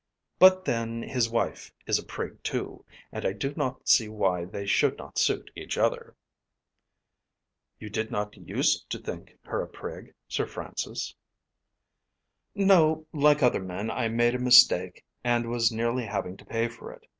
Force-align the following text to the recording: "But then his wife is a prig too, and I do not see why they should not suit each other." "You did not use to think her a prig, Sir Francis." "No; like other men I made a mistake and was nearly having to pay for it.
"But 0.39 0.65
then 0.65 1.03
his 1.03 1.29
wife 1.29 1.71
is 1.85 1.99
a 1.99 2.03
prig 2.03 2.41
too, 2.41 2.83
and 3.11 3.23
I 3.23 3.33
do 3.33 3.53
not 3.55 3.87
see 3.87 4.09
why 4.09 4.45
they 4.45 4.65
should 4.65 4.97
not 4.97 5.19
suit 5.19 5.51
each 5.55 5.77
other." 5.77 6.15
"You 7.77 7.91
did 7.91 8.09
not 8.09 8.35
use 8.35 8.83
to 8.89 8.97
think 8.97 9.37
her 9.43 9.61
a 9.61 9.67
prig, 9.67 10.15
Sir 10.27 10.47
Francis." 10.47 11.13
"No; 12.55 13.05
like 13.13 13.43
other 13.43 13.61
men 13.61 13.91
I 13.91 14.07
made 14.07 14.33
a 14.33 14.39
mistake 14.39 15.05
and 15.23 15.51
was 15.51 15.71
nearly 15.71 16.07
having 16.07 16.35
to 16.37 16.45
pay 16.45 16.67
for 16.67 16.91
it. 16.91 17.05